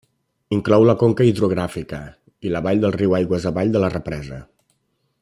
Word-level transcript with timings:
Inclou 0.55 0.85
la 0.89 0.95
conca 1.01 1.27
hidrogràfica 1.31 2.01
i 2.49 2.55
la 2.57 2.65
vall 2.69 2.83
del 2.87 2.97
riu 2.99 3.15
aigües 3.21 3.49
avall 3.51 3.77
de 3.77 3.83
la 3.85 3.95
represa. 3.97 4.45